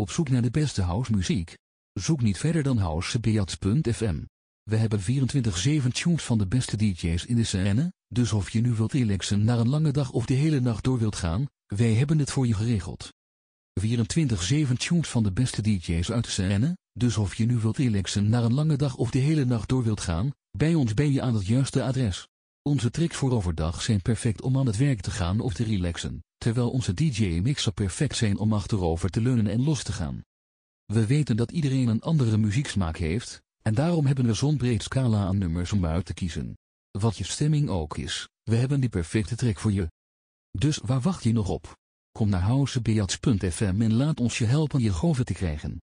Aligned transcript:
Op 0.00 0.10
zoek 0.10 0.28
naar 0.28 0.42
de 0.42 0.50
beste 0.50 0.82
house 0.82 1.12
muziek? 1.12 1.58
Zoek 1.92 2.20
niet 2.20 2.38
verder 2.38 2.62
dan 2.62 2.76
housebeats.fm. 2.76 4.22
We 4.62 4.76
hebben 4.76 5.00
24-7 5.00 5.02
tunes 5.92 6.22
van 6.22 6.38
de 6.38 6.46
beste 6.46 6.76
DJ's 6.76 7.24
in 7.24 7.36
de 7.36 7.44
scène, 7.44 7.92
dus 8.08 8.32
of 8.32 8.50
je 8.50 8.60
nu 8.60 8.72
wilt 8.72 8.92
relaxen 8.92 9.44
na 9.44 9.56
een 9.56 9.68
lange 9.68 9.90
dag 9.90 10.10
of 10.10 10.26
de 10.26 10.34
hele 10.34 10.60
nacht 10.60 10.84
door 10.84 10.98
wilt 10.98 11.16
gaan, 11.16 11.46
wij 11.66 11.94
hebben 11.94 12.18
het 12.18 12.30
voor 12.30 12.46
je 12.46 12.54
geregeld. 12.54 13.12
24-7 13.80 13.86
tunes 14.76 15.08
van 15.08 15.22
de 15.22 15.32
beste 15.32 15.62
DJ's 15.62 16.10
uit 16.10 16.24
de 16.24 16.30
scène, 16.30 16.76
dus 16.92 17.16
of 17.16 17.34
je 17.34 17.44
nu 17.44 17.58
wilt 17.58 17.76
relaxen 17.76 18.28
na 18.28 18.42
een 18.42 18.54
lange 18.54 18.76
dag 18.76 18.96
of 18.96 19.10
de 19.10 19.18
hele 19.18 19.44
nacht 19.44 19.68
door 19.68 19.82
wilt 19.82 20.00
gaan, 20.00 20.30
bij 20.50 20.74
ons 20.74 20.94
ben 20.94 21.12
je 21.12 21.22
aan 21.22 21.34
het 21.34 21.46
juiste 21.46 21.82
adres. 21.82 22.28
Onze 22.70 22.90
tricks 22.90 23.16
voor 23.16 23.32
overdag 23.32 23.82
zijn 23.82 24.02
perfect 24.02 24.42
om 24.42 24.58
aan 24.58 24.66
het 24.66 24.76
werk 24.76 25.00
te 25.00 25.10
gaan 25.10 25.40
of 25.40 25.54
te 25.54 25.64
relaxen, 25.64 26.24
terwijl 26.38 26.70
onze 26.70 26.94
DJ-mixen 26.94 27.74
perfect 27.74 28.16
zijn 28.16 28.38
om 28.38 28.52
achterover 28.52 29.10
te 29.10 29.20
leunen 29.20 29.46
en 29.46 29.64
los 29.64 29.82
te 29.82 29.92
gaan. 29.92 30.24
We 30.86 31.06
weten 31.06 31.36
dat 31.36 31.50
iedereen 31.50 31.88
een 31.88 32.00
andere 32.00 32.36
muzieksmaak 32.36 32.96
heeft, 32.96 33.42
en 33.62 33.74
daarom 33.74 34.06
hebben 34.06 34.26
we 34.26 34.34
zo'n 34.34 34.56
breed 34.56 34.82
scala 34.82 35.24
aan 35.24 35.38
nummers 35.38 35.72
om 35.72 35.86
uit 35.86 36.04
te 36.04 36.14
kiezen. 36.14 36.58
Wat 36.90 37.16
je 37.16 37.24
stemming 37.24 37.68
ook 37.68 37.96
is, 37.96 38.28
we 38.42 38.56
hebben 38.56 38.80
die 38.80 38.90
perfecte 38.90 39.36
track 39.36 39.58
voor 39.58 39.72
je. 39.72 39.90
Dus 40.50 40.78
waar 40.78 41.00
wacht 41.00 41.22
je 41.22 41.32
nog 41.32 41.48
op? 41.48 41.76
Kom 42.12 42.28
naar 42.28 42.40
housebeats.fm 42.40 43.80
en 43.80 43.92
laat 43.92 44.20
ons 44.20 44.38
je 44.38 44.44
helpen 44.44 44.80
je 44.80 44.92
goven 44.92 45.24
te 45.24 45.32
krijgen. 45.32 45.78